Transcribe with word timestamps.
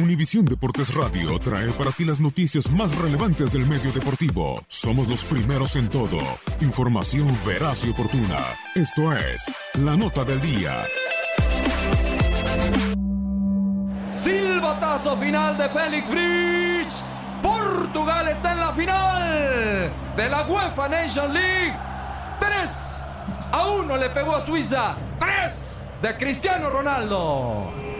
Univisión 0.00 0.46
Deportes 0.46 0.94
Radio 0.94 1.38
trae 1.38 1.68
para 1.72 1.92
ti 1.92 2.04
las 2.04 2.20
noticias 2.20 2.70
más 2.70 2.96
relevantes 2.96 3.52
del 3.52 3.66
medio 3.66 3.92
deportivo. 3.92 4.62
Somos 4.66 5.08
los 5.08 5.24
primeros 5.24 5.76
en 5.76 5.88
todo. 5.88 6.18
Información 6.60 7.28
veraz 7.44 7.84
y 7.84 7.90
oportuna. 7.90 8.38
Esto 8.74 9.12
es 9.12 9.54
La 9.74 9.96
Nota 9.96 10.24
del 10.24 10.40
Día. 10.40 10.84
Silbatazo 14.12 15.16
final 15.18 15.58
de 15.58 15.68
Félix 15.68 16.08
Bridge. 16.08 16.94
Portugal 17.42 18.28
está 18.28 18.52
en 18.52 18.60
la 18.60 18.72
final 18.72 19.92
de 20.16 20.28
la 20.28 20.46
UEFA 20.46 20.88
Nation 20.88 21.32
League. 21.32 21.76
3 22.40 23.00
a 23.52 23.66
1 23.66 23.96
le 23.98 24.08
pegó 24.10 24.34
a 24.34 24.44
Suiza. 24.44 24.96
3 25.18 25.76
de 26.02 26.16
Cristiano 26.16 26.70
Ronaldo. 26.70 27.99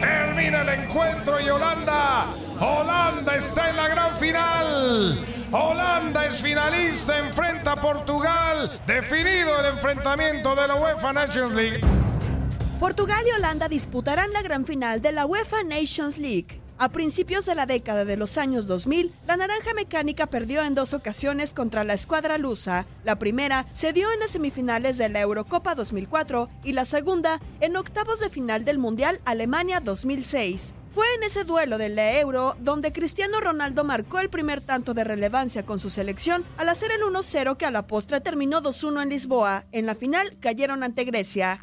Termina 0.00 0.62
el 0.62 0.68
encuentro 0.68 1.40
y 1.40 1.48
Holanda. 1.48 2.34
Holanda 2.60 3.36
está 3.36 3.70
en 3.70 3.76
la 3.76 3.88
gran 3.88 4.16
final. 4.16 5.24
Holanda 5.52 6.26
es 6.26 6.40
finalista, 6.40 7.18
enfrenta 7.18 7.72
a 7.72 7.76
Portugal. 7.76 8.80
Definido 8.86 9.60
el 9.60 9.66
enfrentamiento 9.66 10.54
de 10.54 10.68
la 10.68 10.74
UEFA 10.74 11.12
Nations 11.12 11.54
League. 11.54 11.80
Portugal 12.78 13.22
y 13.26 13.30
Holanda 13.32 13.68
disputarán 13.68 14.32
la 14.32 14.42
gran 14.42 14.64
final 14.64 15.00
de 15.00 15.12
la 15.12 15.24
UEFA 15.24 15.62
Nations 15.64 16.18
League. 16.18 16.60
A 16.78 16.90
principios 16.90 17.46
de 17.46 17.54
la 17.54 17.64
década 17.64 18.04
de 18.04 18.18
los 18.18 18.36
años 18.36 18.66
2000, 18.66 19.10
la 19.26 19.38
Naranja 19.38 19.72
Mecánica 19.72 20.26
perdió 20.26 20.62
en 20.62 20.74
dos 20.74 20.92
ocasiones 20.92 21.54
contra 21.54 21.84
la 21.84 21.94
escuadra 21.94 22.36
lusa. 22.36 22.84
La 23.02 23.18
primera 23.18 23.64
se 23.72 23.94
dio 23.94 24.12
en 24.12 24.20
las 24.20 24.32
semifinales 24.32 24.98
de 24.98 25.08
la 25.08 25.22
Eurocopa 25.22 25.74
2004 25.74 26.50
y 26.64 26.72
la 26.74 26.84
segunda 26.84 27.40
en 27.60 27.76
octavos 27.76 28.20
de 28.20 28.28
final 28.28 28.66
del 28.66 28.76
Mundial 28.76 29.22
Alemania 29.24 29.80
2006. 29.80 30.74
Fue 30.94 31.06
en 31.16 31.22
ese 31.22 31.44
duelo 31.44 31.78
del 31.78 31.98
Euro 31.98 32.56
donde 32.60 32.92
Cristiano 32.92 33.40
Ronaldo 33.40 33.82
marcó 33.82 34.18
el 34.18 34.28
primer 34.28 34.60
tanto 34.60 34.92
de 34.92 35.04
relevancia 35.04 35.64
con 35.64 35.78
su 35.78 35.88
selección 35.88 36.44
al 36.58 36.68
hacer 36.68 36.90
el 36.90 37.00
1-0 37.00 37.56
que 37.56 37.64
a 37.64 37.70
la 37.70 37.86
postre 37.86 38.20
terminó 38.20 38.62
2-1 38.62 39.02
en 39.02 39.08
Lisboa. 39.08 39.64
En 39.72 39.86
la 39.86 39.94
final 39.94 40.36
cayeron 40.40 40.82
ante 40.82 41.04
Grecia. 41.04 41.58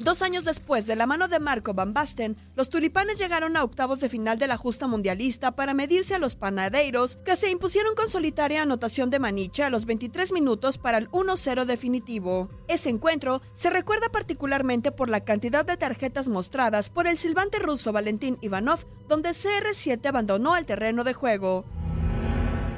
Dos 0.00 0.22
años 0.22 0.46
después, 0.46 0.86
de 0.86 0.96
la 0.96 1.06
mano 1.06 1.28
de 1.28 1.40
Marco 1.40 1.74
Van 1.74 1.92
Basten, 1.92 2.34
los 2.56 2.70
tulipanes 2.70 3.18
llegaron 3.18 3.54
a 3.54 3.62
octavos 3.62 4.00
de 4.00 4.08
final 4.08 4.38
de 4.38 4.46
la 4.46 4.56
justa 4.56 4.86
mundialista 4.86 5.54
para 5.54 5.74
medirse 5.74 6.14
a 6.14 6.18
los 6.18 6.36
panadeiros, 6.36 7.16
que 7.22 7.36
se 7.36 7.50
impusieron 7.50 7.94
con 7.94 8.08
solitaria 8.08 8.62
anotación 8.62 9.10
de 9.10 9.18
Maniche 9.18 9.62
a 9.62 9.68
los 9.68 9.84
23 9.84 10.32
minutos 10.32 10.78
para 10.78 10.96
el 10.96 11.10
1-0 11.10 11.66
definitivo. 11.66 12.48
Ese 12.66 12.88
encuentro 12.88 13.42
se 13.52 13.68
recuerda 13.68 14.08
particularmente 14.08 14.90
por 14.90 15.10
la 15.10 15.20
cantidad 15.20 15.66
de 15.66 15.76
tarjetas 15.76 16.28
mostradas 16.28 16.88
por 16.88 17.06
el 17.06 17.18
silbante 17.18 17.58
ruso 17.58 17.92
Valentín 17.92 18.38
Ivanov, 18.40 18.86
donde 19.06 19.30
CR7 19.30 20.06
abandonó 20.06 20.56
el 20.56 20.64
terreno 20.64 21.04
de 21.04 21.12
juego. 21.12 21.66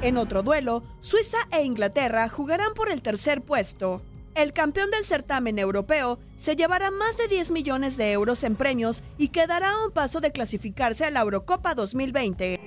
En 0.01 0.17
otro 0.17 0.43
duelo, 0.43 0.83
Suiza 0.99 1.37
e 1.53 1.63
Inglaterra 1.63 2.27
jugarán 2.27 2.73
por 2.73 2.89
el 2.89 3.01
tercer 3.01 3.41
puesto. 3.41 4.01
El 4.35 4.51
campeón 4.51 4.89
del 4.89 5.05
certamen 5.05 5.59
europeo 5.59 6.19
se 6.37 6.55
llevará 6.55 6.89
más 6.89 7.17
de 7.17 7.27
10 7.27 7.51
millones 7.51 7.97
de 7.97 8.11
euros 8.11 8.43
en 8.43 8.55
premios 8.55 9.03
y 9.17 9.27
quedará 9.27 9.71
a 9.71 9.85
un 9.85 9.91
paso 9.91 10.21
de 10.21 10.31
clasificarse 10.31 11.05
a 11.05 11.11
la 11.11 11.21
Eurocopa 11.21 11.75
2020. 11.75 12.59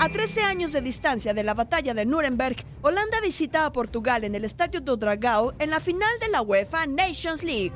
A 0.00 0.08
13 0.08 0.42
años 0.42 0.72
de 0.72 0.80
distancia 0.80 1.34
de 1.34 1.44
la 1.44 1.54
batalla 1.54 1.94
de 1.94 2.04
Nuremberg, 2.04 2.56
Holanda 2.82 3.20
visita 3.20 3.64
a 3.64 3.72
Portugal 3.72 4.24
en 4.24 4.34
el 4.34 4.44
Estadio 4.44 4.80
do 4.80 4.96
Dragão 4.96 5.54
en 5.60 5.70
la 5.70 5.80
final 5.80 6.10
de 6.20 6.28
la 6.28 6.42
UEFA 6.42 6.86
Nations 6.86 7.44
League. 7.44 7.72